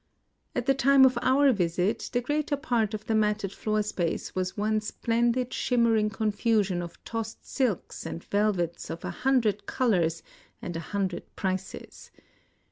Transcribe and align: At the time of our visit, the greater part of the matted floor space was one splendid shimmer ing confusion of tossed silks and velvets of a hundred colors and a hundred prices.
At 0.55 0.65
the 0.65 0.73
time 0.73 1.05
of 1.05 1.15
our 1.21 1.51
visit, 1.51 2.09
the 2.11 2.21
greater 2.21 2.57
part 2.57 2.95
of 2.95 3.05
the 3.05 3.13
matted 3.13 3.51
floor 3.51 3.83
space 3.83 4.33
was 4.33 4.57
one 4.57 4.81
splendid 4.81 5.53
shimmer 5.53 5.95
ing 5.95 6.09
confusion 6.09 6.81
of 6.81 6.97
tossed 7.03 7.45
silks 7.45 8.03
and 8.03 8.23
velvets 8.23 8.89
of 8.89 9.05
a 9.05 9.11
hundred 9.11 9.67
colors 9.67 10.23
and 10.59 10.75
a 10.75 10.79
hundred 10.89 11.35
prices. 11.35 12.09